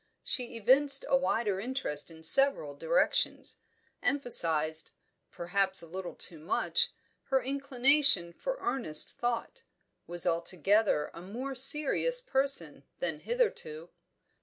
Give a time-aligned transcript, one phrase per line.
[0.23, 3.57] She evinced a wider interest in several directions,
[4.01, 4.89] emphasised
[5.29, 6.89] perhaps a little too much
[7.25, 9.61] her inclination for earnest thought:
[10.07, 13.91] was altogether a more serious person than hitherto.